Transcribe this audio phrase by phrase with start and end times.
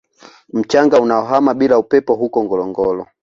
[0.53, 3.07] Mchanga unaohama bila upepo huko Ngorongoro